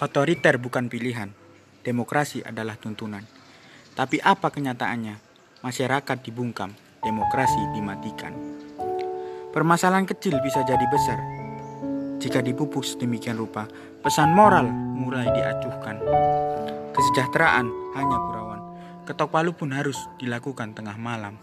Otoriter 0.00 0.56
bukan 0.56 0.88
pilihan, 0.88 1.28
demokrasi 1.84 2.40
adalah 2.40 2.80
tuntunan. 2.80 3.20
Tapi 3.92 4.16
apa 4.16 4.48
kenyataannya? 4.48 5.20
Masyarakat 5.60 6.24
dibungkam, 6.24 6.72
demokrasi 7.04 7.60
dimatikan. 7.76 8.32
Permasalahan 9.52 10.08
kecil 10.08 10.40
bisa 10.40 10.64
jadi 10.64 10.80
besar. 10.88 11.20
Jika 12.16 12.40
dipupuk 12.40 12.80
sedemikian 12.80 13.36
rupa, 13.36 13.68
pesan 14.00 14.32
moral 14.32 14.72
mulai 14.72 15.28
diacuhkan. 15.36 16.00
Kesejahteraan 16.96 17.68
hanya 17.92 18.16
gurauan. 18.24 18.60
Ketok 19.04 19.28
palu 19.28 19.52
pun 19.52 19.68
harus 19.76 20.00
dilakukan 20.16 20.72
tengah 20.72 20.96
malam. 20.96 21.36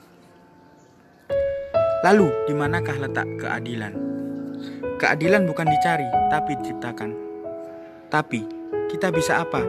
Lalu, 2.02 2.50
di 2.50 2.58
manakah 2.58 2.98
letak 2.98 3.30
keadilan? 3.38 3.94
Keadilan 4.98 5.46
bukan 5.46 5.70
dicari, 5.70 6.10
tapi 6.34 6.58
diciptakan. 6.58 7.27
Tapi, 8.08 8.40
kita 8.88 9.12
bisa 9.12 9.44
apa 9.44 9.60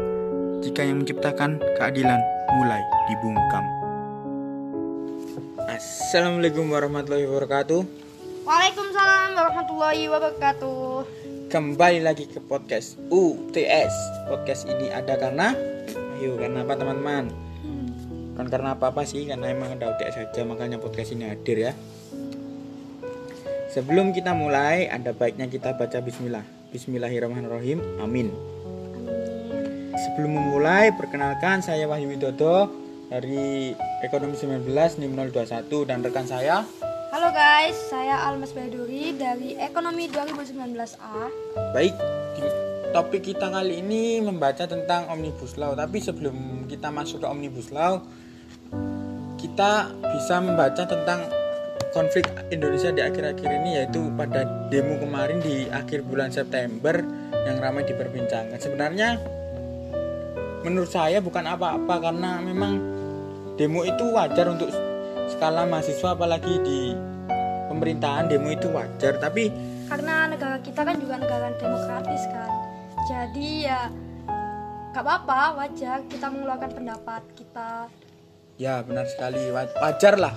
jika 0.63 0.87
yang 0.87 1.03
menciptakan 1.03 1.59
keadilan 1.75 2.23
mulai 2.55 2.79
dibungkam? 3.11 3.67
Assalamualaikum 5.67 6.71
warahmatullahi 6.71 7.27
wabarakatuh. 7.27 7.83
Waalaikumsalam 8.47 9.35
warahmatullahi 9.35 10.07
wabarakatuh. 10.07 10.79
Kembali 11.51 11.99
lagi 11.99 12.31
ke 12.31 12.39
podcast 12.39 12.95
UTS. 13.11 13.95
Podcast 14.31 14.71
ini 14.71 14.87
ada 14.95 15.19
karena, 15.19 15.59
ayo 16.23 16.39
karena 16.39 16.63
apa 16.63 16.79
teman-teman? 16.79 17.35
Kan 18.39 18.47
karena 18.47 18.79
apa-apa 18.79 19.03
sih, 19.03 19.27
karena 19.27 19.51
emang 19.51 19.75
ada 19.75 19.99
UTS 19.99 20.15
saja, 20.15 20.47
makanya 20.47 20.79
podcast 20.79 21.11
ini 21.11 21.27
hadir 21.27 21.59
ya. 21.59 21.73
Sebelum 23.75 24.15
kita 24.15 24.31
mulai, 24.31 24.87
ada 24.87 25.11
baiknya 25.11 25.51
kita 25.51 25.75
baca 25.75 25.99
bismillah. 25.99 26.58
Bismillahirrahmanirrahim. 26.69 27.81
Amin. 27.97 28.29
Sebelum 29.97 30.37
memulai, 30.37 30.93
perkenalkan 30.93 31.65
saya 31.65 31.89
Wahyu 31.89 32.13
Widodo 32.13 32.69
dari 33.09 33.73
Ekonomi 34.05 34.37
19 34.37 34.69
NIM 35.01 35.17
021 35.17 35.89
dan 35.89 36.05
rekan 36.05 36.29
saya 36.29 36.69
Halo 37.09 37.33
guys, 37.33 37.73
saya 37.89 38.21
Almas 38.29 38.53
Baiduri 38.53 39.17
dari 39.17 39.57
Ekonomi 39.57 40.13
2019A. 40.13 41.33
Baik, 41.73 41.97
di 42.37 42.45
topik 42.93 43.33
kita 43.33 43.49
kali 43.49 43.81
ini 43.81 44.21
membaca 44.21 44.69
tentang 44.69 45.09
Omnibus 45.09 45.57
Law. 45.57 45.73
Tapi 45.73 46.05
sebelum 46.05 46.69
kita 46.69 46.93
masuk 46.93 47.25
ke 47.25 47.27
Omnibus 47.33 47.73
Law, 47.73 48.05
kita 49.41 49.89
bisa 49.89 50.37
membaca 50.45 50.85
tentang 50.85 51.38
konflik 51.91 52.25
Indonesia 52.49 52.93
di 52.93 53.01
akhir-akhir 53.01 53.49
ini 53.63 53.71
yaitu 53.83 54.13
pada 54.15 54.45
demo 54.69 55.01
kemarin 55.01 55.41
di 55.41 55.67
akhir 55.69 56.05
bulan 56.05 56.29
September 56.29 57.01
yang 57.47 57.57
ramai 57.59 57.85
diperbincangkan. 57.85 58.59
Sebenarnya 58.61 59.17
menurut 60.63 60.91
saya 60.91 61.23
bukan 61.23 61.45
apa-apa 61.47 61.95
karena 62.03 62.43
memang 62.43 62.77
demo 63.57 63.83
itu 63.83 64.05
wajar 64.13 64.51
untuk 64.51 64.69
skala 65.29 65.65
mahasiswa 65.65 66.13
apalagi 66.13 66.55
di 66.61 66.81
pemerintahan 67.69 68.29
demo 68.29 68.49
itu 68.49 68.69
wajar 68.69 69.17
tapi 69.17 69.49
Karena 69.89 70.29
negara 70.29 70.61
kita 70.61 70.85
kan 70.85 71.01
juga 71.01 71.17
negara 71.17 71.49
demokratis 71.57 72.23
kan. 72.29 72.51
Jadi 73.09 73.65
ya 73.65 73.89
gak 74.93 75.01
apa-apa, 75.01 75.65
wajar 75.65 76.05
kita 76.05 76.29
mengeluarkan 76.29 76.71
pendapat 76.75 77.23
kita. 77.33 77.89
ya 78.59 78.83
benar 78.83 79.07
sekali 79.07 79.55
wa- 79.55 79.71
wajar 79.79 80.19
lah 80.19 80.35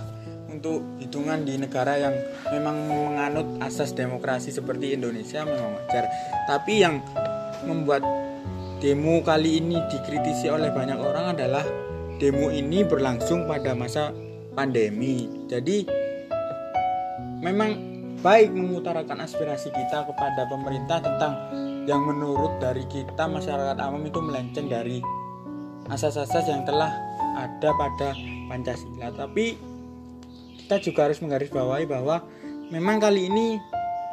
untuk 0.51 0.83
hitungan 0.99 1.47
di 1.47 1.55
negara 1.55 1.95
yang 1.95 2.15
memang 2.51 2.75
menganut 2.91 3.47
asas 3.63 3.95
demokrasi 3.95 4.51
seperti 4.51 4.93
Indonesia 4.93 5.47
memang 5.47 5.79
wajar 5.79 6.05
tapi 6.45 6.83
yang 6.83 6.99
membuat 7.63 8.03
demo 8.83 9.23
kali 9.23 9.63
ini 9.63 9.79
dikritisi 9.87 10.51
oleh 10.51 10.73
banyak 10.73 10.99
orang 10.99 11.37
adalah 11.37 11.63
demo 12.19 12.51
ini 12.51 12.83
berlangsung 12.83 13.47
pada 13.47 13.71
masa 13.71 14.11
pandemi 14.51 15.29
jadi 15.47 15.87
memang 17.41 17.91
baik 18.21 18.53
mengutarakan 18.53 19.25
aspirasi 19.25 19.73
kita 19.73 20.05
kepada 20.05 20.45
pemerintah 20.45 21.01
tentang 21.01 21.33
yang 21.89 22.05
menurut 22.05 22.61
dari 22.61 22.85
kita 22.85 23.25
masyarakat 23.25 23.77
awam 23.81 24.05
itu 24.05 24.21
melenceng 24.21 24.69
dari 24.69 25.01
asas-asas 25.89 26.45
yang 26.45 26.61
telah 26.61 26.93
ada 27.33 27.69
pada 27.73 28.13
Pancasila. 28.45 29.09
Tapi 29.15 29.57
kita 30.71 30.87
juga 30.87 31.11
harus 31.11 31.19
menggarisbawahi 31.19 31.83
bahwa 31.83 32.23
memang 32.71 33.03
kali 33.03 33.27
ini 33.27 33.59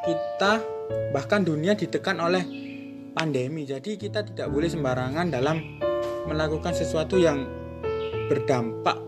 kita 0.02 0.58
bahkan 1.14 1.46
dunia 1.46 1.78
ditekan 1.78 2.18
oleh 2.18 2.42
pandemi. 3.14 3.62
Jadi 3.62 3.94
kita 3.94 4.26
tidak 4.26 4.50
boleh 4.50 4.66
sembarangan 4.66 5.30
dalam 5.30 5.78
melakukan 6.26 6.74
sesuatu 6.74 7.14
yang 7.14 7.46
berdampak 8.26 8.98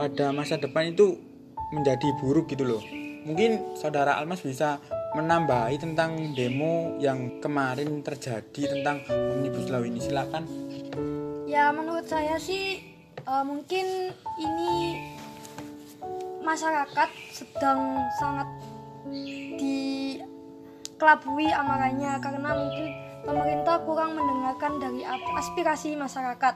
pada 0.00 0.32
masa 0.32 0.56
depan 0.56 0.96
itu 0.96 1.20
menjadi 1.76 2.16
buruk 2.16 2.48
gitu 2.48 2.64
loh. 2.64 2.80
Mungkin 3.28 3.76
saudara 3.76 4.16
Almas 4.16 4.40
bisa 4.40 4.80
menambahi 5.12 5.76
tentang 5.76 6.32
demo 6.32 6.96
yang 6.96 7.44
kemarin 7.44 8.00
terjadi 8.00 8.72
tentang 8.72 9.04
Omnibus 9.04 9.68
Law 9.68 9.84
ini. 9.84 10.00
Silakan. 10.00 10.48
Ya 11.44 11.68
menurut 11.76 12.08
saya 12.08 12.40
sih 12.40 12.80
eh, 13.20 13.44
mungkin 13.44 14.16
ini 14.40 14.96
masyarakat 16.40 17.08
sedang 17.32 18.00
sangat 18.18 18.48
dikelabui 19.60 21.48
amarahnya 21.52 22.20
karena 22.20 22.52
mungkin 22.56 22.86
pemerintah 23.24 23.80
kurang 23.84 24.16
mendengarkan 24.16 24.80
dari 24.80 25.04
aspirasi 25.36 25.96
masyarakat. 25.96 26.54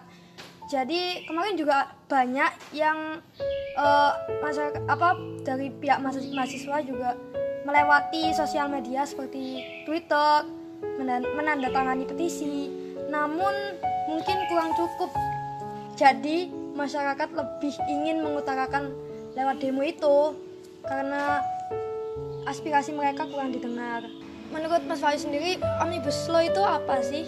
Jadi 0.65 1.29
kemarin 1.29 1.61
juga 1.61 1.93
banyak 2.09 2.53
yang 2.73 3.21
eh, 3.77 4.13
masyarakat 4.41 4.83
apa 4.89 5.17
dari 5.45 5.69
pihak 5.69 6.01
mahas- 6.01 6.33
mahasiswa 6.33 6.81
juga 6.81 7.17
melewati 7.65 8.33
sosial 8.37 8.69
media 8.69 9.05
seperti 9.05 9.65
Twitter, 9.85 10.45
menan- 11.01 11.29
menandatangani 11.37 12.09
petisi. 12.09 12.73
Namun 13.13 13.53
mungkin 14.09 14.37
kurang 14.49 14.73
cukup. 14.77 15.13
Jadi 15.95 16.51
masyarakat 16.75 17.29
lebih 17.31 17.75
ingin 17.87 18.25
mengutarakan 18.25 18.91
lewat 19.35 19.59
demo 19.59 19.83
itu 19.83 20.39
karena 20.87 21.43
aspirasi 22.47 22.95
mereka 22.95 23.27
kurang 23.27 23.51
didengar. 23.51 24.07
Menurut 24.55 24.87
Mas 24.87 25.03
Fahri 25.03 25.19
sendiri, 25.19 25.59
Omnibus 25.83 26.31
Law 26.31 26.45
itu 26.45 26.63
apa 26.63 27.03
sih? 27.03 27.27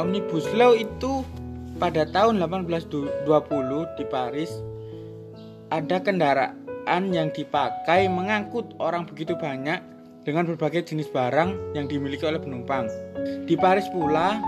Omnibus 0.00 0.48
Law 0.56 0.72
itu 0.72 1.20
pada 1.76 2.08
tahun 2.08 2.40
1820 2.40 3.28
di 4.00 4.04
Paris 4.08 4.50
ada 5.68 6.00
kendaraan 6.00 7.12
yang 7.12 7.28
dipakai 7.28 8.08
mengangkut 8.08 8.72
orang 8.80 9.04
begitu 9.04 9.36
banyak 9.36 9.80
dengan 10.24 10.48
berbagai 10.48 10.92
jenis 10.92 11.08
barang 11.12 11.76
yang 11.76 11.84
dimiliki 11.88 12.24
oleh 12.24 12.40
penumpang. 12.40 12.88
Di 13.44 13.58
Paris 13.60 13.88
pula 13.92 14.40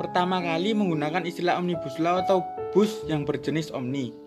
pertama 0.00 0.40
kali 0.40 0.72
menggunakan 0.72 1.26
istilah 1.28 1.60
Omnibus 1.60 2.00
Law 2.00 2.24
atau 2.24 2.40
bus 2.72 3.04
yang 3.04 3.28
berjenis 3.28 3.68
Omni. 3.74 4.21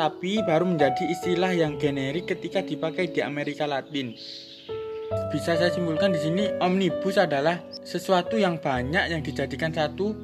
Tapi 0.00 0.40
baru 0.40 0.64
menjadi 0.64 1.12
istilah 1.12 1.52
yang 1.52 1.76
generik 1.76 2.32
ketika 2.32 2.64
dipakai 2.64 3.12
di 3.12 3.20
Amerika 3.20 3.68
Latin. 3.68 4.16
Bisa 5.28 5.60
saya 5.60 5.68
simpulkan 5.68 6.16
di 6.16 6.24
sini 6.24 6.48
omnibus 6.56 7.20
adalah 7.20 7.60
sesuatu 7.84 8.40
yang 8.40 8.56
banyak 8.64 9.12
yang 9.12 9.20
dijadikan 9.20 9.68
satu 9.68 10.16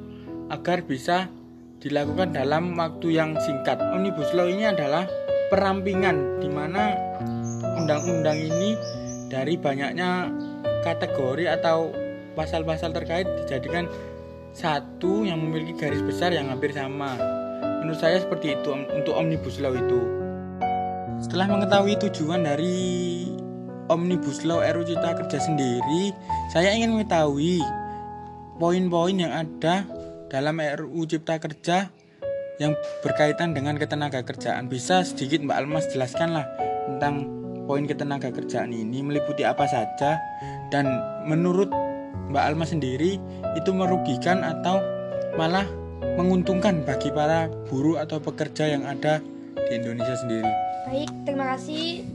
agar 0.49 0.81
bisa 0.81 1.29
dilakukan 1.77 2.33
dalam 2.33 2.73
waktu 2.73 3.21
yang 3.21 3.37
singkat. 3.37 3.77
Omnibus 3.77 4.33
law 4.33 4.49
ini 4.49 4.65
adalah 4.65 5.05
perampingan 5.53 6.41
di 6.41 6.49
mana 6.49 6.97
undang-undang 7.77 8.41
ini 8.49 8.73
dari 9.29 9.61
banyaknya 9.61 10.33
kategori 10.81 11.53
atau 11.53 11.93
pasal-pasal 12.33 12.97
terkait 12.97 13.29
dijadikan 13.45 13.85
satu 14.57 15.21
yang 15.21 15.37
memiliki 15.37 15.77
garis 15.77 16.01
besar 16.01 16.33
yang 16.33 16.49
hampir 16.49 16.73
sama. 16.73 17.45
Menurut 17.81 17.99
saya 17.99 18.17
seperti 18.21 18.57
itu 18.57 18.69
untuk 18.73 19.13
omnibus 19.13 19.61
law 19.61 19.73
itu. 19.73 19.99
Setelah 21.17 21.49
mengetahui 21.49 21.97
tujuan 22.09 22.45
dari 22.45 22.77
Omnibus 23.87 24.43
Law 24.43 24.61
RUU 24.61 24.85
Cipta 24.85 25.15
Kerja 25.17 25.39
sendiri, 25.39 26.11
saya 26.51 26.75
ingin 26.75 26.93
mengetahui 26.93 27.63
poin-poin 28.59 29.15
yang 29.15 29.33
ada 29.33 29.87
dalam 30.27 30.59
RUU 30.59 31.07
Cipta 31.07 31.39
Kerja 31.39 31.89
yang 32.59 32.73
berkaitan 33.01 33.55
dengan 33.55 33.79
ketenaga 33.79 34.21
kerjaan. 34.25 34.67
Bisa 34.67 35.05
sedikit 35.05 35.41
Mbak 35.45 35.57
Almas 35.57 35.85
jelaskanlah 35.89 36.45
tentang 36.85 37.29
poin 37.69 37.83
ketenaga 37.85 38.31
kerjaan 38.31 38.71
ini 38.71 39.03
meliputi 39.03 39.43
apa 39.43 39.67
saja 39.67 40.19
dan 40.73 40.85
menurut 41.27 41.69
Mbak 42.27 42.43
Almas 42.43 42.75
sendiri 42.75 43.21
itu 43.55 43.71
merugikan 43.71 44.43
atau 44.43 44.83
malah 45.39 45.67
menguntungkan 46.01 46.85
bagi 46.85 47.09
para 47.09 47.49
buruh 47.69 48.01
atau 48.01 48.21
pekerja 48.21 48.69
yang 48.69 48.85
ada 48.85 49.21
di 49.55 49.71
Indonesia 49.77 50.15
sendiri. 50.17 50.51
Baik, 50.87 51.09
terima 51.25 51.57
kasih. 51.57 52.05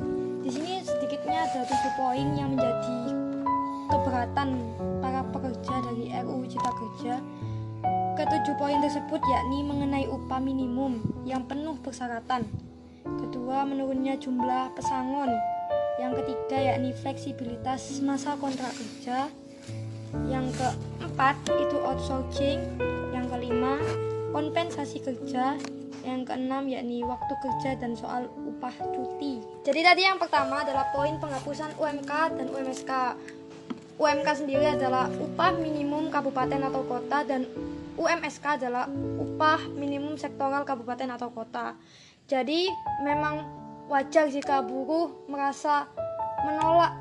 Di 0.42 0.50
sini 0.50 0.82
sedikitnya 0.82 1.46
ada 1.46 1.60
tujuh 1.66 1.92
poin 1.98 2.26
yang 2.34 2.54
menjadi 2.56 2.98
keberatan 3.92 4.48
para 4.98 5.20
pekerja 5.30 5.74
dari 5.86 6.10
RUU 6.24 6.48
Cipta 6.48 6.72
Kerja. 6.72 7.14
Ketujuh 8.12 8.54
poin 8.60 8.78
tersebut 8.80 9.20
yakni 9.20 9.58
mengenai 9.66 10.06
upah 10.08 10.40
minimum 10.40 11.02
yang 11.26 11.44
penuh 11.44 11.76
persyaratan. 11.80 12.44
Kedua, 13.02 13.66
menurunnya 13.66 14.16
jumlah 14.16 14.72
pesangon. 14.78 15.32
Yang 16.00 16.24
ketiga 16.24 16.58
yakni 16.74 16.90
fleksibilitas 16.96 18.00
masa 18.00 18.34
kontrak 18.38 18.72
kerja. 18.72 19.28
Yang 20.28 20.56
keempat 20.56 21.36
itu 21.56 21.76
outsourcing. 21.80 22.60
Kelima, 23.42 23.74
kompensasi 24.30 25.02
kerja. 25.02 25.58
Yang 26.06 26.30
keenam 26.30 26.70
yakni 26.70 27.02
waktu 27.02 27.34
kerja 27.42 27.74
dan 27.74 27.98
soal 27.98 28.30
upah 28.38 28.70
cuti. 28.94 29.42
Jadi 29.66 29.82
tadi 29.82 30.06
yang 30.06 30.14
pertama 30.22 30.62
adalah 30.62 30.86
poin 30.94 31.18
penghapusan 31.18 31.74
UMK 31.74 32.38
dan 32.38 32.46
UMSK. 32.54 33.18
UMK 33.98 34.28
sendiri 34.30 34.62
adalah 34.70 35.10
upah 35.10 35.58
minimum 35.58 36.06
kabupaten 36.14 36.70
atau 36.70 36.86
kota 36.86 37.26
dan 37.26 37.50
UMSK 37.98 38.62
adalah 38.62 38.86
upah 39.18 39.66
minimum 39.74 40.14
sektoral 40.14 40.62
kabupaten 40.62 41.10
atau 41.10 41.34
kota. 41.34 41.74
Jadi 42.30 42.70
memang 43.02 43.42
wajar 43.90 44.30
jika 44.30 44.62
buruh 44.62 45.10
merasa 45.26 45.90
menolak 46.46 46.94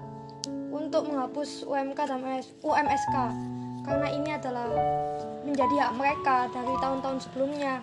untuk 0.73 1.05
menghapus 1.05 1.69
UMK 1.69 1.99
dan 2.01 2.25
UMSK 2.65 3.15
karena 3.85 4.07
ini 4.09 4.29
adalah 4.33 4.65
menjadi 5.45 5.89
hak 5.89 5.93
mereka 5.97 6.38
dari 6.53 6.73
tahun-tahun 6.77 7.19
sebelumnya. 7.25 7.81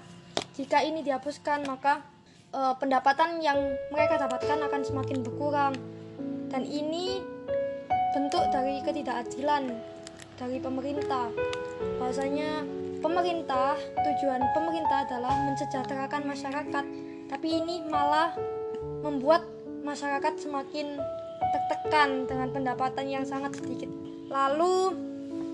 Jika 0.54 0.82
ini 0.82 1.02
dihapuskan 1.02 1.66
maka 1.66 2.02
e, 2.50 2.60
pendapatan 2.78 3.38
yang 3.42 3.58
mereka 3.94 4.18
dapatkan 4.18 4.58
akan 4.66 4.82
semakin 4.82 5.22
berkurang 5.22 5.74
dan 6.50 6.62
ini 6.64 7.22
bentuk 8.16 8.42
dari 8.50 8.82
ketidakadilan 8.82 9.74
dari 10.38 10.58
pemerintah. 10.62 11.28
Bahwasanya 11.98 12.66
pemerintah, 13.02 13.78
tujuan 13.78 14.42
pemerintah 14.54 15.06
adalah 15.06 15.34
mensejahterakan 15.46 16.22
masyarakat, 16.26 16.84
tapi 17.30 17.48
ini 17.50 17.86
malah 17.86 18.34
membuat 19.02 19.46
masyarakat 19.86 20.34
semakin 20.42 20.98
tertekan 21.48 22.26
dengan 22.26 22.48
pendapatan 22.50 23.06
yang 23.06 23.24
sangat 23.24 23.56
sedikit. 23.56 23.88
Lalu, 24.28 25.07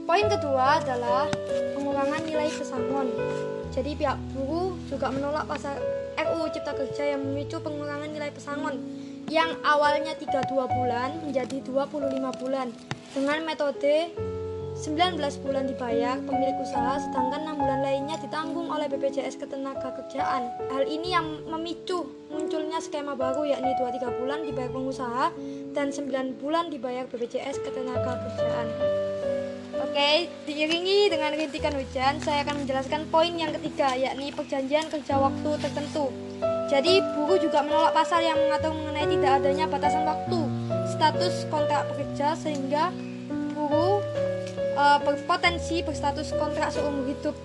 poin 0.05 0.29
kedua 0.29 0.85
adalah 0.85 1.27
pengurangan 1.77 2.23
nilai 2.29 2.49
pesangon. 2.53 3.09
Jadi 3.73 3.97
pihak 3.99 4.21
buruh 4.37 4.77
juga 4.87 5.11
menolak 5.11 5.49
pasal 5.49 5.81
RUU 6.15 6.47
Cipta 6.53 6.77
Kerja 6.77 7.17
yang 7.17 7.25
memicu 7.27 7.59
pengurangan 7.59 8.07
nilai 8.13 8.31
pesangon 8.31 8.79
yang 9.33 9.57
awalnya 9.65 10.13
32 10.15 10.53
bulan 10.53 11.11
menjadi 11.25 11.65
25 11.65 12.41
bulan 12.45 12.69
dengan 13.17 13.39
metode 13.43 14.13
19 14.75 15.17
bulan 15.47 15.71
dibayar 15.71 16.19
pemilik 16.27 16.59
usaha 16.61 16.99
sedangkan 16.99 17.57
6 17.57 17.63
bulan 17.63 17.81
lainnya 17.81 18.19
ditanggung 18.21 18.69
oleh 18.69 18.91
BPJS 18.91 19.41
Ketenagakerjaan. 19.41 20.51
Hal 20.71 20.85
ini 20.85 21.15
yang 21.15 21.47
memicu 21.47 22.05
munculnya 22.29 22.83
skema 22.83 23.15
baru 23.17 23.47
yakni 23.49 23.71
2-3 23.81 24.19
bulan 24.19 24.43
dibayar 24.45 24.71
pengusaha 24.75 25.27
dan 25.73 25.95
9 25.95 26.43
bulan 26.43 26.69
dibayar 26.69 27.07
BPJS 27.07 27.63
Ketenagakerjaan. 27.65 29.04
Oke, 29.95 30.27
diiringi 30.51 31.07
dengan 31.07 31.31
rintikan 31.39 31.71
hujan, 31.71 32.19
saya 32.19 32.43
akan 32.43 32.67
menjelaskan 32.67 33.07
poin 33.15 33.31
yang 33.31 33.55
ketiga 33.55 33.95
yakni 33.95 34.35
perjanjian 34.35 34.91
kerja 34.91 35.23
waktu 35.23 35.55
tertentu. 35.63 36.11
Jadi, 36.67 36.99
buruh 37.15 37.39
juga 37.39 37.63
menolak 37.63 37.95
pasal 37.95 38.27
yang 38.27 38.35
mengatur 38.35 38.75
mengenai 38.75 39.07
tidak 39.07 39.39
adanya 39.39 39.71
batasan 39.71 40.03
waktu 40.03 40.41
status 40.91 41.47
kontrak 41.47 41.87
pekerja 41.95 42.35
sehingga 42.35 42.91
buruh 43.55 44.03
uh, 44.75 44.99
berpotensi 44.99 45.87
berstatus 45.87 46.35
kontrak 46.35 46.75
seumur 46.75 47.07
hidup. 47.07 47.39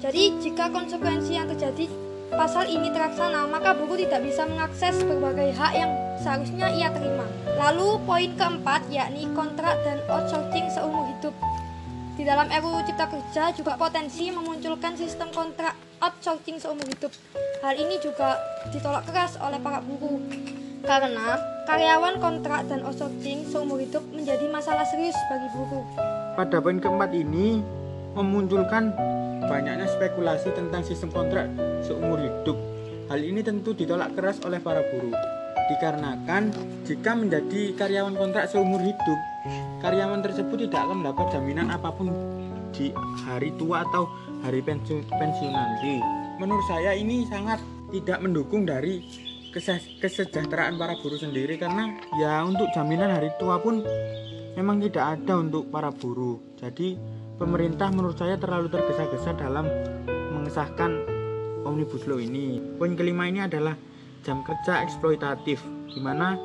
Jadi, 0.00 0.40
jika 0.40 0.72
konsekuensi 0.72 1.36
yang 1.36 1.52
terjadi 1.52 1.84
pasal 2.32 2.64
ini 2.64 2.88
terlaksana, 2.96 3.44
maka 3.44 3.76
buruh 3.76 4.00
tidak 4.00 4.24
bisa 4.24 4.48
mengakses 4.48 5.04
berbagai 5.04 5.52
hak 5.52 5.76
yang 5.76 5.92
seharusnya 6.16 6.64
ia 6.72 6.88
terima. 6.96 7.28
Lalu, 7.60 8.00
poin 8.08 8.32
keempat 8.40 8.88
yakni 8.88 9.28
kontrak 9.36 9.76
dan 9.84 10.00
outsourcing 10.08 10.64
seumur 10.72 11.04
hidup. 11.04 11.36
Di 12.20 12.28
dalam 12.28 12.52
RUU 12.52 12.84
Cipta 12.84 13.08
Kerja 13.08 13.48
juga 13.56 13.80
potensi 13.80 14.28
memunculkan 14.28 14.92
sistem 14.92 15.32
kontrak 15.32 15.72
outsourcing 16.04 16.60
seumur 16.60 16.84
hidup. 16.84 17.08
Hal 17.64 17.72
ini 17.80 17.96
juga 17.96 18.36
ditolak 18.68 19.08
keras 19.08 19.40
oleh 19.40 19.56
para 19.56 19.80
buruh 19.80 20.20
karena 20.84 21.40
karyawan 21.64 22.20
kontrak 22.20 22.68
dan 22.68 22.84
outsourcing 22.84 23.48
seumur 23.48 23.80
hidup 23.80 24.04
menjadi 24.12 24.52
masalah 24.52 24.84
serius 24.84 25.16
bagi 25.32 25.48
buruh. 25.56 25.80
Pada 26.36 26.60
poin 26.60 26.76
keempat 26.76 27.08
ini 27.16 27.64
memunculkan 28.12 28.92
banyaknya 29.48 29.88
spekulasi 29.88 30.52
tentang 30.52 30.84
sistem 30.84 31.08
kontrak 31.08 31.48
seumur 31.88 32.20
hidup. 32.20 32.60
Hal 33.08 33.24
ini 33.24 33.40
tentu 33.40 33.72
ditolak 33.72 34.12
keras 34.12 34.44
oleh 34.44 34.60
para 34.60 34.84
buruh. 34.92 35.39
Dikarenakan 35.70 36.50
jika 36.82 37.14
menjadi 37.14 37.78
karyawan 37.78 38.18
kontrak 38.18 38.50
seumur 38.50 38.82
hidup, 38.82 39.18
karyawan 39.78 40.18
tersebut 40.18 40.66
tidak 40.66 40.90
akan 40.90 41.06
mendapat 41.06 41.30
jaminan 41.30 41.70
apa 41.70 41.94
pun 41.94 42.10
di 42.74 42.90
hari 43.22 43.54
tua 43.54 43.86
atau 43.86 44.10
hari 44.42 44.58
pensiun, 44.66 45.06
pensiun 45.06 45.52
nanti. 45.54 46.02
Menurut 46.42 46.66
saya 46.66 46.98
ini 46.98 47.22
sangat 47.30 47.62
tidak 47.94 48.18
mendukung 48.18 48.66
dari 48.66 48.98
kesejahteraan 49.98 50.78
para 50.78 50.94
buruh 50.98 51.18
sendiri 51.18 51.58
karena 51.58 51.94
ya 52.18 52.42
untuk 52.46 52.70
jaminan 52.70 53.10
hari 53.10 53.30
tua 53.38 53.58
pun 53.58 53.82
memang 54.54 54.82
tidak 54.82 55.18
ada 55.18 55.38
untuk 55.38 55.70
para 55.70 55.90
buruh. 55.94 56.38
Jadi 56.58 56.98
pemerintah 57.38 57.90
menurut 57.94 58.18
saya 58.18 58.38
terlalu 58.38 58.70
tergesa-gesa 58.70 59.38
dalam 59.38 59.66
mengesahkan 60.34 61.02
omnibus 61.66 62.06
law 62.06 62.18
ini. 62.18 62.62
Poin 62.78 62.94
kelima 62.94 63.26
ini 63.26 63.44
adalah 63.44 63.74
jam 64.22 64.44
kerja 64.44 64.84
eksploitatif, 64.84 65.60
di 65.90 66.00
mana 66.00 66.38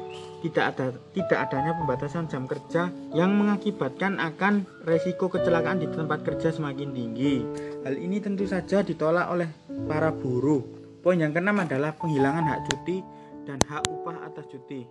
tidak 0.45 0.75
ada 0.75 0.85
tidak 1.13 1.39
adanya 1.49 1.73
pembatasan 1.73 2.29
jam 2.29 2.45
kerja 2.45 2.93
yang 3.13 3.33
mengakibatkan 3.33 4.21
akan 4.21 4.65
resiko 4.85 5.25
kecelakaan 5.31 5.81
di 5.81 5.87
tempat 5.89 6.21
kerja 6.21 6.53
semakin 6.53 6.93
tinggi. 6.93 7.41
Hal 7.81 7.97
ini 7.97 8.21
tentu 8.21 8.45
saja 8.45 8.85
ditolak 8.85 9.25
oleh 9.29 9.49
para 9.89 10.13
buruh. 10.13 10.61
Poin 11.01 11.21
yang 11.21 11.33
keenam 11.33 11.61
adalah 11.61 11.93
penghilangan 11.97 12.45
hak 12.49 12.61
cuti 12.69 13.01
dan 13.45 13.61
hak 13.69 13.85
upah 13.89 14.25
atas 14.25 14.49
cuti. 14.49 14.85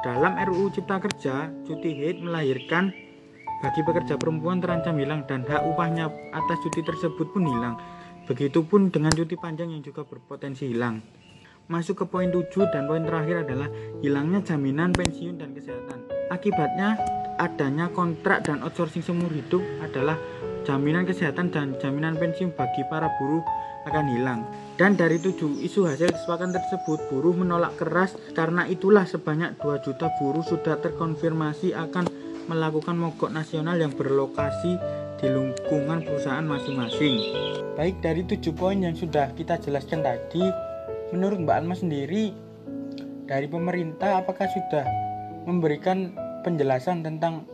Dalam 0.00 0.38
RUU 0.38 0.72
Cipta 0.72 0.96
Kerja, 0.96 1.52
cuti 1.66 1.90
haid 1.92 2.24
melahirkan 2.24 2.94
bagi 3.60 3.84
pekerja 3.84 4.16
perempuan 4.16 4.62
terancam 4.64 4.96
hilang 4.96 5.28
dan 5.28 5.44
hak 5.44 5.60
upahnya 5.68 6.08
atas 6.32 6.58
cuti 6.64 6.80
tersebut 6.80 7.28
pun 7.34 7.44
hilang. 7.44 7.76
Begitupun 8.24 8.88
dengan 8.88 9.12
cuti 9.12 9.36
panjang 9.36 9.74
yang 9.74 9.84
juga 9.84 10.06
berpotensi 10.08 10.72
hilang. 10.72 11.04
Masuk 11.70 12.02
ke 12.02 12.04
poin 12.10 12.26
7 12.26 12.50
dan 12.74 12.90
poin 12.90 13.06
terakhir 13.06 13.46
adalah 13.46 13.70
hilangnya 14.02 14.42
jaminan 14.42 14.90
pensiun 14.90 15.38
dan 15.38 15.54
kesehatan. 15.54 16.02
Akibatnya 16.26 16.98
adanya 17.38 17.86
kontrak 17.94 18.42
dan 18.42 18.58
outsourcing 18.66 19.06
seumur 19.06 19.30
hidup 19.30 19.62
adalah 19.78 20.18
jaminan 20.66 21.06
kesehatan 21.06 21.54
dan 21.54 21.78
jaminan 21.78 22.18
pensiun 22.18 22.50
bagi 22.58 22.82
para 22.90 23.06
buruh 23.22 23.46
akan 23.86 24.02
hilang. 24.10 24.42
Dan 24.74 24.98
dari 24.98 25.22
tujuh 25.22 25.62
isu 25.62 25.86
hasil 25.86 26.10
kesepakatan 26.10 26.58
tersebut, 26.58 27.06
buruh 27.06 27.38
menolak 27.38 27.78
keras 27.78 28.18
karena 28.34 28.66
itulah 28.66 29.06
sebanyak 29.06 29.54
2 29.62 29.86
juta 29.86 30.10
buruh 30.18 30.42
sudah 30.42 30.74
terkonfirmasi 30.82 31.70
akan 31.78 32.10
melakukan 32.50 32.98
mogok 32.98 33.30
nasional 33.30 33.78
yang 33.78 33.94
berlokasi 33.94 34.74
di 35.22 35.26
lingkungan 35.30 36.02
perusahaan 36.02 36.42
masing-masing. 36.42 37.14
Baik 37.78 38.02
dari 38.02 38.26
tujuh 38.26 38.58
poin 38.58 38.82
yang 38.82 38.98
sudah 38.98 39.30
kita 39.38 39.62
jelaskan 39.62 40.02
tadi, 40.02 40.69
menurut 41.10 41.38
Mbak 41.42 41.56
Alma 41.62 41.74
sendiri, 41.76 42.34
dari 43.26 43.46
pemerintah 43.46 44.22
apakah 44.22 44.46
sudah 44.50 44.86
memberikan 45.46 46.14
penjelasan 46.42 47.06
tentang 47.06 47.46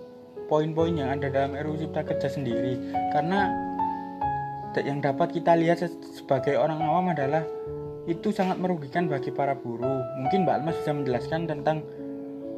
poin-poin 0.49 0.95
yang 0.95 1.13
ada 1.13 1.29
dalam 1.29 1.53
RUU 1.53 1.85
Cipta 1.85 2.07
Kerja 2.07 2.29
sendiri? 2.33 2.81
Karena 3.13 3.53
yang 4.77 5.01
dapat 5.01 5.33
kita 5.33 5.57
lihat 5.57 5.81
sebagai 6.17 6.57
orang 6.61 6.81
awam 6.85 7.13
adalah 7.13 7.45
itu 8.07 8.31
sangat 8.31 8.61
merugikan 8.61 9.09
bagi 9.09 9.33
para 9.33 9.57
buruh. 9.57 10.05
Mungkin 10.21 10.45
Mbak 10.47 10.57
Almas 10.63 10.77
bisa 10.85 10.93
menjelaskan 10.95 11.49
tentang 11.49 11.83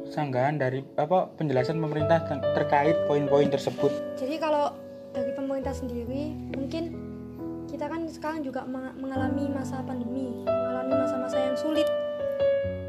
sanggahan 0.09 0.57
dari 0.57 0.81
apa 0.97 1.29
penjelasan 1.37 1.79
pemerintah 1.79 2.21
terkait 2.53 2.97
poin-poin 3.07 3.49
tersebut. 3.49 3.91
Jadi 4.17 4.35
kalau 4.37 4.73
dari 5.13 5.31
pemerintah 5.33 5.73
sendiri 5.73 6.33
mungkin 6.53 7.08
kita 7.69 7.85
kan 7.85 8.01
sekarang 8.09 8.41
juga 8.41 8.65
mengalami 8.97 9.45
masa 9.53 9.85
pandemi, 9.85 10.41
mengalami 10.41 10.93
masa-masa 10.97 11.37
yang 11.37 11.53
sulit. 11.53 11.85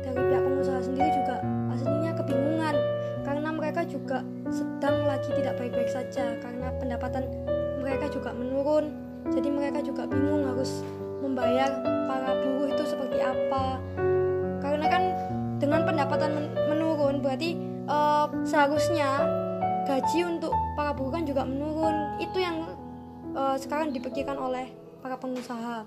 Dari 0.01 0.17
pihak 0.17 0.43
pengusaha 0.43 0.81
sendiri 0.81 1.09
juga 1.21 1.37
aslinya 1.71 2.13
kebingungan 2.17 2.75
karena 3.23 3.49
mereka 3.53 3.85
juga 3.85 4.25
sedang 4.49 5.05
lagi 5.05 5.29
tidak 5.37 5.61
baik-baik 5.61 5.93
saja 5.93 6.35
karena 6.41 6.73
pendapatan 6.81 7.29
mereka 7.85 8.09
juga 8.11 8.33
menurun 8.33 8.91
jadi 9.29 9.49
mereka 9.53 9.85
juga 9.85 10.09
bingung 10.09 10.43
harus 10.49 10.83
membayar 11.21 11.71
para 12.09 12.33
buruh 12.43 12.69
itu 12.73 12.85
seperti 12.89 13.21
apa 13.23 13.79
karena 14.65 14.87
kan 14.89 15.03
dengan 15.61 15.85
pendapatan 15.85 16.51
menurun 16.67 17.21
berarti 17.21 17.55
uh, 17.87 18.27
seharusnya 18.43 19.20
sekarang 23.71 23.95
dipikirkan 23.95 24.35
oleh 24.35 24.67
para 24.99 25.15
pengusaha. 25.15 25.87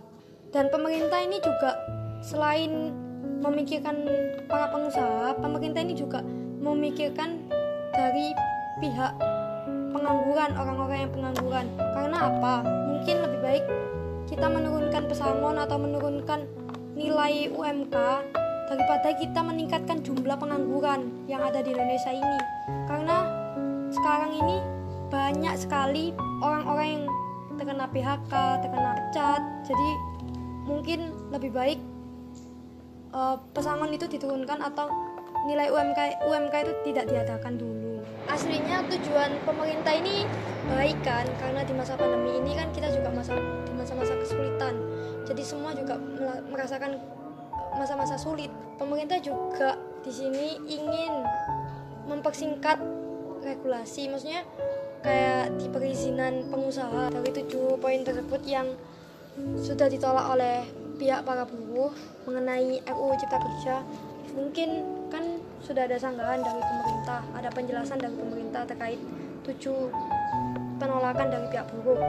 Dan 0.56 0.72
pemerintah 0.72 1.20
ini 1.20 1.36
juga 1.44 1.76
selain 2.24 2.96
memikirkan 3.44 4.08
para 4.48 4.72
pengusaha 4.72 5.36
pemerintah 5.44 5.84
ini 5.84 5.92
juga 5.92 6.24
memikirkan 6.64 7.44
dari 7.92 8.32
pihak 8.80 9.20
pengangguran 9.92 10.56
orang-orang 10.56 10.98
yang 11.04 11.12
pengangguran. 11.12 11.68
Karena 11.76 12.18
apa? 12.32 12.56
Mungkin 12.64 13.16
lebih 13.20 13.40
baik 13.44 13.66
kita 14.32 14.48
menurunkan 14.48 15.04
pesangon 15.12 15.60
atau 15.60 15.76
menurunkan 15.76 16.48
nilai 16.96 17.52
UMK 17.52 17.96
daripada 18.72 19.12
kita 19.20 19.44
meningkatkan 19.44 20.00
jumlah 20.00 20.40
pengangguran 20.40 21.12
yang 21.28 21.44
ada 21.44 21.60
di 21.60 21.76
Indonesia 21.76 22.16
ini. 22.16 22.40
Karena 22.88 23.28
sekarang 23.92 24.32
ini 24.40 24.58
banyak 25.12 25.56
sekali 25.60 26.16
orang-orang 26.40 26.88
yang 26.88 27.04
terkena 27.64 27.88
PHK, 27.88 28.34
terkena 28.60 28.92
pecat 28.92 29.42
jadi 29.64 29.90
mungkin 30.68 31.16
lebih 31.32 31.56
baik 31.56 31.80
uh, 33.16 33.40
pesangon 33.56 33.88
itu 33.96 34.04
diturunkan 34.12 34.60
atau 34.60 34.92
nilai 35.48 35.72
UMK 35.72 36.28
UMK 36.28 36.56
itu 36.60 36.74
tidak 36.92 37.08
diadakan 37.08 37.56
dulu. 37.56 38.04
Aslinya 38.28 38.84
tujuan 38.92 39.40
pemerintah 39.48 39.96
ini 39.96 40.28
baik 40.76 41.00
kan 41.08 41.24
karena 41.40 41.64
di 41.64 41.72
masa 41.72 41.96
pandemi 41.96 42.36
ini 42.36 42.52
kan 42.52 42.68
kita 42.76 42.92
juga 42.92 43.16
masa 43.16 43.40
di 43.40 43.72
masa-masa 43.80 44.12
kesulitan. 44.20 44.76
Jadi 45.24 45.44
semua 45.48 45.72
juga 45.72 45.96
merasakan 46.52 47.00
masa-masa 47.80 48.20
sulit. 48.20 48.52
Pemerintah 48.76 49.24
juga 49.24 49.80
di 50.04 50.12
sini 50.12 50.60
ingin 50.68 51.24
mempersingkat 52.12 52.76
regulasi, 53.40 54.12
maksudnya 54.12 54.44
kayak 55.04 55.52
di 55.60 55.68
perizinan 55.68 56.48
pengusaha 56.48 57.12
dari 57.12 57.30
tujuh 57.44 57.76
poin 57.78 58.02
tersebut 58.02 58.42
yang 58.48 58.72
sudah 59.60 59.92
ditolak 59.92 60.26
oleh 60.32 60.64
pihak 60.96 61.28
para 61.28 61.44
buruh 61.44 61.92
mengenai 62.24 62.80
RUU 62.88 63.14
Cipta 63.20 63.38
Kerja 63.38 63.76
mungkin 64.34 64.70
kan 65.12 65.22
sudah 65.62 65.86
ada 65.86 66.00
sanggahan 66.00 66.42
dari 66.42 66.62
pemerintah 66.64 67.22
ada 67.36 67.50
penjelasan 67.54 68.00
dari 68.02 68.16
pemerintah 68.16 68.64
terkait 68.66 68.98
tujuh 69.44 69.92
penolakan 70.80 71.28
dari 71.30 71.48
pihak 71.52 71.68
buruh 71.70 72.00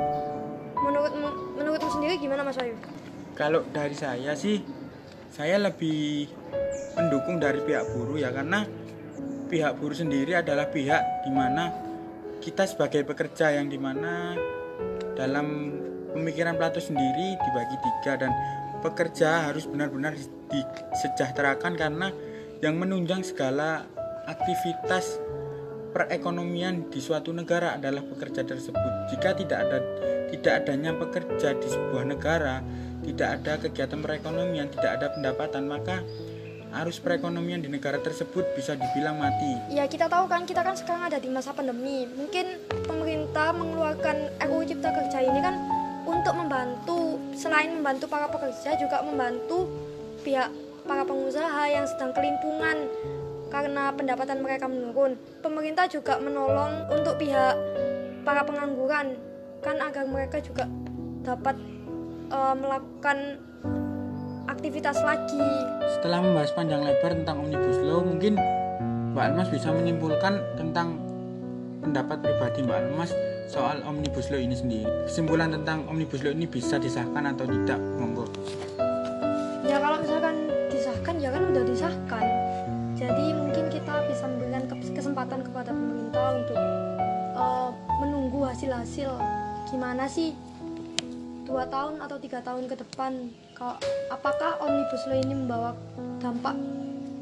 menurut 0.78 1.12
menurutmu 1.58 1.90
sendiri 1.90 2.14
gimana 2.20 2.46
Mas 2.46 2.60
Ayu? 2.62 2.78
Kalau 3.34 3.66
dari 3.74 3.96
saya 3.98 4.38
sih 4.38 4.62
saya 5.34 5.58
lebih 5.58 6.30
mendukung 6.94 7.42
dari 7.42 7.58
pihak 7.58 7.90
buruh 7.90 8.22
ya 8.22 8.30
karena 8.30 8.62
pihak 9.50 9.82
buruh 9.82 9.96
sendiri 9.98 10.38
adalah 10.38 10.70
pihak 10.70 11.26
di 11.26 11.30
mana 11.34 11.83
kita 12.44 12.68
sebagai 12.68 13.08
pekerja 13.08 13.56
yang 13.56 13.72
di 13.72 13.80
mana 13.80 14.36
dalam 15.16 15.72
pemikiran 16.12 16.60
Plato 16.60 16.76
sendiri 16.76 17.40
dibagi 17.40 17.76
tiga 17.80 18.20
dan 18.20 18.32
pekerja 18.84 19.48
harus 19.48 19.64
benar-benar 19.64 20.12
disejahterakan 20.52 21.72
karena 21.80 22.12
yang 22.60 22.76
menunjang 22.76 23.24
segala 23.24 23.88
aktivitas 24.28 25.16
perekonomian 25.96 26.92
di 26.92 27.00
suatu 27.00 27.32
negara 27.32 27.80
adalah 27.80 28.04
pekerja 28.04 28.44
tersebut. 28.44 28.92
Jika 29.16 29.32
tidak 29.40 29.58
ada 29.64 29.78
tidak 30.28 30.52
adanya 30.66 30.92
pekerja 30.92 31.56
di 31.56 31.68
sebuah 31.70 32.04
negara, 32.04 32.60
tidak 33.08 33.28
ada 33.40 33.52
kegiatan 33.56 34.04
perekonomian, 34.04 34.68
tidak 34.68 35.00
ada 35.00 35.06
pendapatan, 35.16 35.64
maka 35.64 36.04
arus 36.82 36.98
perekonomian 36.98 37.62
di 37.62 37.70
negara 37.70 38.02
tersebut 38.02 38.42
bisa 38.58 38.74
dibilang 38.74 39.18
mati. 39.22 39.70
Ya 39.70 39.86
kita 39.86 40.10
tahu 40.10 40.26
kan 40.26 40.42
kita 40.42 40.66
kan 40.66 40.74
sekarang 40.74 41.06
ada 41.06 41.18
di 41.22 41.30
masa 41.30 41.54
pandemi. 41.54 42.06
Mungkin 42.10 42.66
pemerintah 42.86 43.54
mengeluarkan 43.54 44.34
RUU 44.50 44.66
Cipta 44.66 44.90
Kerja 44.90 45.18
ini 45.22 45.38
kan 45.38 45.54
untuk 46.04 46.34
membantu 46.36 47.16
selain 47.32 47.72
membantu 47.78 48.10
para 48.10 48.28
pekerja 48.28 48.76
juga 48.76 49.00
membantu 49.00 49.70
pihak 50.26 50.50
para 50.84 51.02
pengusaha 51.06 51.62
yang 51.70 51.88
sedang 51.88 52.12
kelimpungan 52.12 52.90
karena 53.48 53.94
pendapatan 53.94 54.42
mereka 54.42 54.66
menurun. 54.66 55.14
Pemerintah 55.40 55.86
juga 55.86 56.18
menolong 56.18 56.90
untuk 56.90 57.16
pihak 57.22 57.54
para 58.26 58.42
pengangguran 58.42 59.14
kan 59.62 59.80
agar 59.80 60.04
mereka 60.04 60.42
juga 60.42 60.68
dapat 61.24 61.56
uh, 62.28 62.52
melakukan 62.52 63.40
aktivitas 64.54 65.02
lagi. 65.02 65.42
Setelah 65.98 66.22
membahas 66.22 66.54
panjang 66.54 66.86
lebar 66.86 67.12
tentang 67.12 67.42
omnibus 67.42 67.78
law, 67.82 68.00
mungkin 68.00 68.38
Mbak 69.12 69.24
Almas 69.30 69.48
bisa 69.50 69.74
menyimpulkan 69.74 70.38
tentang 70.54 70.98
pendapat 71.82 72.22
pribadi 72.22 72.62
Mbak 72.62 72.78
Almas 72.78 73.10
soal 73.50 73.82
omnibus 73.82 74.30
law 74.30 74.38
ini 74.38 74.54
sendiri. 74.54 74.86
Kesimpulan 75.10 75.50
tentang 75.50 75.84
omnibus 75.90 76.22
law 76.22 76.30
ini 76.30 76.46
bisa 76.46 76.78
disahkan 76.78 77.34
atau 77.34 77.44
tidak, 77.50 77.82
monggo. 77.98 78.24
Ya 79.66 79.82
kalau 79.82 79.98
misalkan 79.98 80.46
disahkan 80.70 81.14
ya 81.18 81.28
kan 81.34 81.42
udah 81.50 81.64
disahkan. 81.66 82.24
Jadi 82.94 83.26
mungkin 83.34 83.66
kita 83.74 84.06
bisa 84.06 84.24
memberikan 84.30 84.70
kesempatan 84.70 85.42
kepada 85.42 85.74
pemerintah 85.74 86.26
untuk 86.38 86.58
uh, 87.34 87.74
menunggu 87.98 88.46
hasil-hasil 88.46 89.10
gimana 89.66 90.06
sih 90.06 90.30
dua 91.54 91.70
tahun 91.70 92.02
atau 92.02 92.18
tiga 92.18 92.42
tahun 92.42 92.66
ke 92.66 92.82
depan 92.82 93.30
kalau 93.54 93.78
apakah 94.10 94.58
omnibus 94.58 95.06
law 95.06 95.22
ini 95.22 95.34
membawa 95.38 95.70
dampak 96.18 96.58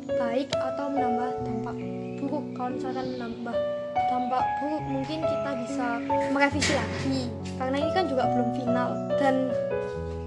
baik 0.08 0.48
atau 0.56 0.88
menambah 0.88 1.30
dampak 1.44 1.76
buruk? 2.16 2.44
Kalau 2.56 2.68
misalkan 2.72 3.06
menambah 3.12 3.56
dampak 4.08 4.44
buruk 4.56 4.84
mungkin 4.88 5.20
kita 5.20 5.50
bisa 5.60 5.86
merevisi 6.32 6.72
lagi 6.72 7.22
karena 7.60 7.76
ini 7.76 7.90
kan 7.92 8.04
juga 8.08 8.24
belum 8.32 8.48
final. 8.56 8.90
Dan 9.20 9.52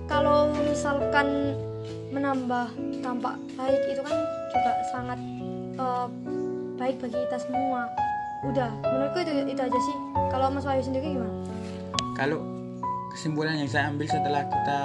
kalau 0.05 0.53
misalkan 0.53 1.57
menambah 2.13 2.77
dampak 3.01 3.41
baik 3.57 3.81
itu 3.89 4.05
kan 4.05 4.17
juga 4.53 4.71
sangat 4.93 5.19
uh, 5.81 6.05
baik 6.77 7.01
bagi 7.01 7.17
kita 7.25 7.41
semua. 7.41 7.89
Udah 8.45 8.69
menurutku 8.85 9.25
itu 9.25 9.49
itu 9.49 9.61
aja 9.65 9.79
sih. 9.81 9.97
Kalau 10.29 10.53
Mas 10.53 10.61
Wahyu 10.61 10.85
sendiri 10.85 11.17
gimana? 11.17 11.33
Kalau 12.13 12.54
kesimpulan 13.15 13.55
yang 13.55 13.71
saya 13.71 13.87
ambil 13.87 14.11
setelah 14.11 14.43
kita 14.43 14.79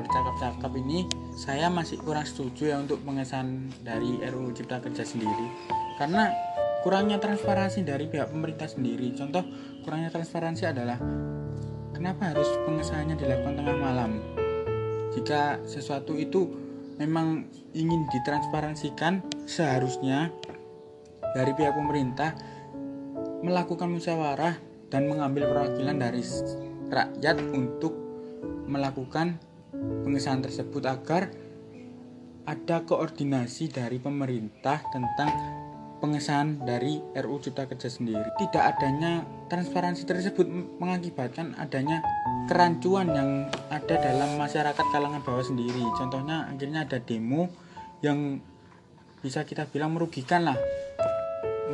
bercakap-cakap 0.00 0.72
ini 0.80 1.04
saya 1.36 1.68
masih 1.68 2.00
kurang 2.00 2.24
setuju 2.24 2.72
ya 2.72 2.76
untuk 2.80 3.04
pengesahan 3.04 3.68
dari 3.84 4.16
RUU 4.24 4.56
Cipta 4.56 4.80
Kerja 4.80 5.04
sendiri 5.04 5.46
karena 6.00 6.32
kurangnya 6.80 7.20
transparansi 7.20 7.84
dari 7.84 8.08
pihak 8.08 8.32
pemerintah 8.32 8.70
sendiri. 8.70 9.12
Contoh 9.12 9.44
kurangnya 9.84 10.08
transparansi 10.08 10.70
adalah 10.70 10.96
kenapa 11.92 12.32
harus 12.32 12.48
pengesahannya 12.64 13.18
dilakukan 13.18 13.60
tengah 13.60 13.76
malam? 13.76 14.24
Jika 15.12 15.60
sesuatu 15.68 16.16
itu 16.16 16.48
memang 16.96 17.44
ingin 17.76 18.08
ditransparansikan, 18.08 19.20
seharusnya 19.44 20.32
dari 21.36 21.52
pihak 21.52 21.76
pemerintah 21.76 22.32
melakukan 23.44 23.92
musyawarah 23.92 24.56
dan 24.88 25.10
mengambil 25.10 25.50
perwakilan 25.50 25.96
dari 25.98 26.22
rakyat 26.90 27.36
untuk 27.52 27.94
melakukan 28.66 29.38
pengesahan 30.02 30.42
tersebut 30.42 30.82
agar 30.86 31.30
ada 32.46 32.86
koordinasi 32.86 33.74
dari 33.74 33.98
pemerintah 33.98 34.78
tentang 34.94 35.28
pengesahan 35.98 36.62
dari 36.62 37.02
RUU 37.16 37.42
Cipta 37.42 37.66
Kerja 37.66 37.90
sendiri. 37.90 38.30
Tidak 38.38 38.62
adanya 38.62 39.26
transparansi 39.50 40.06
tersebut 40.06 40.46
mengakibatkan 40.78 41.58
adanya 41.58 42.04
kerancuan 42.46 43.10
yang 43.10 43.30
ada 43.72 43.98
dalam 43.98 44.38
masyarakat 44.38 44.86
kalangan 44.94 45.24
bawah 45.26 45.42
sendiri. 45.42 45.82
Contohnya 45.98 46.46
akhirnya 46.46 46.86
ada 46.86 47.02
demo 47.02 47.50
yang 48.04 48.38
bisa 49.24 49.42
kita 49.42 49.66
bilang 49.66 49.96
merugikan 49.96 50.46
lah. 50.46 50.58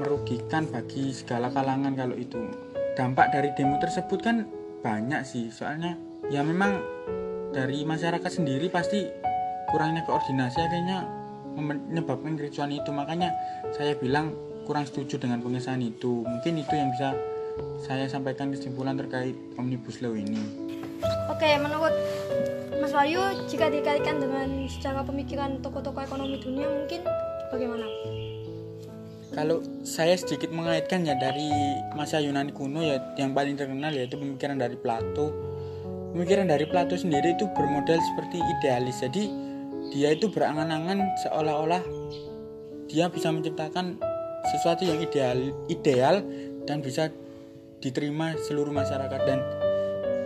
Merugikan 0.01 0.71
bagi 0.73 1.13
segala 1.13 1.53
kalangan 1.53 1.93
kalau 1.93 2.17
itu. 2.17 2.41
Dampak 2.97 3.37
dari 3.37 3.53
demo 3.53 3.77
tersebut 3.77 4.21
kan 4.25 4.62
banyak 4.83 5.23
sih. 5.25 5.49
Soalnya 5.49 5.97
ya 6.29 6.43
memang 6.43 6.83
dari 7.55 7.87
masyarakat 7.87 8.29
sendiri 8.29 8.69
pasti 8.69 9.07
kurangnya 9.71 10.05
koordinasi 10.05 10.59
akhirnya 10.59 11.07
menyebabkan 11.57 12.37
kericuan 12.37 12.75
itu. 12.75 12.91
Makanya 12.91 13.33
saya 13.73 13.95
bilang 13.97 14.35
kurang 14.67 14.85
setuju 14.85 15.23
dengan 15.23 15.41
pengesahan 15.41 15.81
itu. 15.81 16.27
Mungkin 16.27 16.61
itu 16.61 16.75
yang 16.75 16.91
bisa 16.93 17.15
saya 17.81 18.09
sampaikan 18.11 18.51
kesimpulan 18.51 18.99
terkait 18.99 19.39
omnibus 19.57 20.03
law 20.03 20.13
ini. 20.13 20.39
Oke 21.31 21.59
menurut 21.59 21.95
Mas 22.79 22.95
Wahyu 22.95 23.21
jika 23.47 23.71
dikaitkan 23.71 24.19
dengan 24.23 24.49
secara 24.67 25.03
pemikiran 25.07 25.59
tokoh-tokoh 25.63 26.03
ekonomi 26.03 26.39
dunia 26.39 26.67
mungkin 26.67 27.03
bagaimana 27.51 27.87
kalau 29.33 29.65
saya 29.81 30.13
sedikit 30.13 30.53
mengaitkan 30.53 31.09
ya 31.09 31.17
dari 31.17 31.49
masa 31.97 32.21
Yunani 32.21 32.53
kuno 32.53 32.85
ya 32.85 33.01
yang 33.17 33.33
paling 33.33 33.57
terkenal 33.57 33.89
yaitu 33.89 34.21
pemikiran 34.21 34.61
dari 34.61 34.77
Plato. 34.77 35.33
Pemikiran 36.13 36.53
dari 36.53 36.69
Plato 36.69 36.93
sendiri 37.01 37.33
itu 37.33 37.49
bermodel 37.57 37.97
seperti 37.97 38.37
idealis. 38.39 39.01
Jadi 39.01 39.33
dia 39.89 40.13
itu 40.13 40.29
berangan-angan 40.29 41.17
seolah-olah 41.25 41.81
dia 42.93 43.09
bisa 43.09 43.33
menciptakan 43.33 43.97
sesuatu 44.53 44.85
yang 44.85 45.01
ideal 45.01 45.57
ideal 45.73 46.21
dan 46.69 46.85
bisa 46.85 47.09
diterima 47.81 48.37
seluruh 48.37 48.71
masyarakat. 48.71 49.21
Dan 49.25 49.41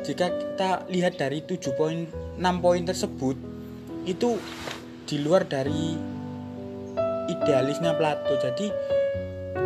jika 0.03 0.35
kita 0.35 0.71
lihat 0.91 1.15
dari 1.15 1.47
7 1.47 1.79
poin 1.79 2.11
6 2.39 2.43
poin 2.59 2.83
tersebut 2.83 3.39
itu 4.03 4.39
di 5.07 5.23
luar 5.23 5.47
dari 5.47 5.95
idealisnya 7.31 7.95
Plato. 7.95 8.35
Jadi 8.43 8.96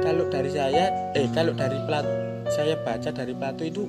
kalau 0.00 0.26
dari 0.33 0.50
saya 0.50 1.12
eh 1.14 1.28
kalau 1.33 1.52
dari 1.52 1.78
Plato 1.85 2.30
saya 2.50 2.75
baca 2.83 3.09
dari 3.14 3.33
Plato 3.33 3.62
itu 3.62 3.87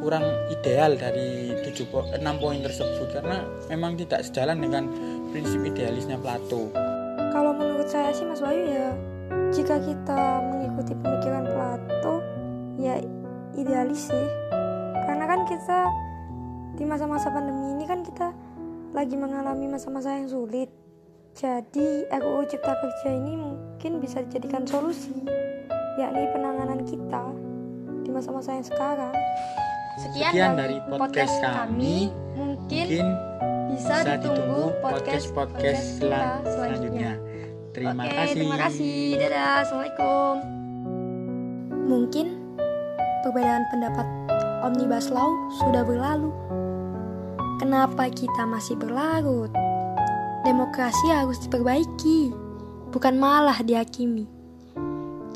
kurang 0.00 0.24
ideal 0.48 0.96
dari 0.96 1.52
7 1.60 1.92
po 1.92 2.08
6 2.08 2.16
poin 2.40 2.58
tersebut. 2.64 3.08
Karena 3.12 3.44
memang 3.68 3.94
tidak 4.00 4.24
sejalan 4.26 4.58
dengan 4.58 4.88
prinsip 5.30 5.60
idealisnya 5.62 6.16
Plato. 6.18 6.72
Kalau 7.30 7.54
menurut 7.54 7.86
saya 7.86 8.10
sih 8.10 8.26
Mas 8.26 8.42
Bayu 8.42 8.64
ya 8.66 8.90
jika 9.54 9.78
kita 9.78 10.20
mengikuti 10.50 10.92
pemikiran 10.96 11.44
Plato 11.46 12.14
ya 12.80 12.98
idealis 13.54 14.10
sih. 14.10 14.26
Karena 15.06 15.24
kan 15.28 15.40
kita 15.46 15.78
di 16.80 16.84
masa-masa 16.88 17.28
pandemi 17.28 17.76
ini 17.76 17.84
kan 17.84 18.00
kita 18.00 18.32
lagi 18.90 19.14
mengalami 19.14 19.70
masa-masa 19.70 20.16
yang 20.18 20.26
sulit 20.26 20.72
jadi 21.34 21.88
RUU 22.10 22.42
Cipta 22.50 22.74
Kerja 22.74 23.10
ini 23.14 23.38
mungkin 23.38 24.02
bisa 24.02 24.20
dijadikan 24.26 24.66
solusi 24.66 25.14
yakni 25.98 26.26
penanganan 26.32 26.80
kita 26.88 27.24
di 28.02 28.10
masa-masa 28.10 28.56
yang 28.56 28.66
sekarang. 28.66 29.14
Sekian, 30.00 30.32
sekian 30.32 30.52
dari 30.56 30.78
podcast, 30.88 31.02
podcast 31.02 31.34
kami. 31.44 31.96
mungkin, 32.34 32.86
mungkin 32.88 33.06
bisa, 33.70 33.94
bisa 34.00 34.16
ditunggu 34.16 34.62
podcast 34.80 35.26
podcast 35.36 35.82
selanjutnya. 36.00 36.50
selanjutnya. 36.50 37.12
Terima 37.70 38.02
Oke, 38.02 38.16
kasih. 38.16 38.34
terima 38.34 38.56
kasih. 38.58 38.98
Dadah. 39.20 39.54
Assalamualaikum. 39.62 40.34
Mungkin 41.90 42.26
perbedaan 43.22 43.64
pendapat 43.70 44.06
Omnibus 44.66 45.06
Law 45.12 45.30
sudah 45.62 45.82
berlalu. 45.86 46.32
Kenapa 47.60 48.08
kita 48.08 48.48
masih 48.48 48.74
berlarut? 48.80 49.52
Demokrasi 50.40 51.12
harus 51.12 51.36
diperbaiki, 51.44 52.32
bukan 52.88 53.20
malah 53.20 53.60
dihakimi. 53.60 54.24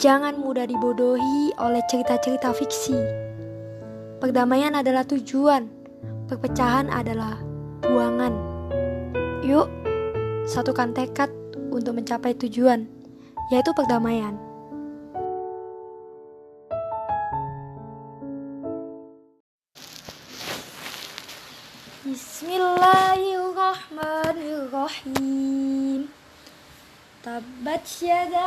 Jangan 0.01 0.41
mudah 0.41 0.65
dibodohi 0.65 1.53
oleh 1.61 1.85
cerita-cerita 1.93 2.57
fiksi. 2.57 2.97
Perdamaian 4.19 4.73
adalah 4.73 5.05
tujuan, 5.05 5.69
perpecahan 6.27 6.89
adalah 6.89 7.37
buangan. 7.85 8.33
Yuk, 9.45 9.69
satukan 10.49 10.97
tekad 10.97 11.29
untuk 11.69 12.01
mencapai 12.01 12.33
tujuan, 12.41 12.89
yaitu 13.53 13.71
perdamaian. 13.77 14.41
Bismillahirrahmanirrahim. 24.95 26.07
Tabat 27.19 27.83
syada 27.83 28.47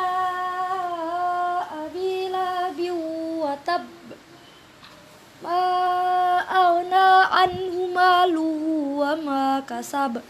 abi 1.68 2.32
labi 2.32 2.88
wa 2.88 3.52
tab 3.68 3.84
Ma 5.44 6.40
awna 6.48 7.28
anhu 7.44 7.92
malu 7.92 8.48
wa 8.96 9.12
ma 9.20 9.60
kasab. 9.68 10.24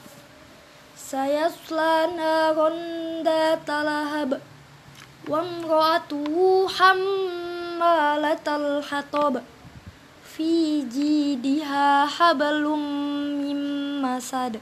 Sayasla 0.98 2.10
naron 2.10 3.22
datalahab 3.22 4.42
Wa 5.30 5.46
mra'atuhu 5.46 6.66
hammalatal 6.66 8.02
hatab 8.82 9.46
Fi 10.26 10.82
jidiha 10.82 12.10
habalum 12.10 12.82
masad 14.02 14.58